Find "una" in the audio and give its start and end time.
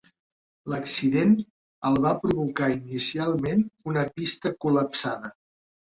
3.93-4.07